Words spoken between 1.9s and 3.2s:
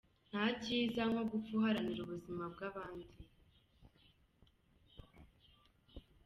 ubuzima bw’abandi.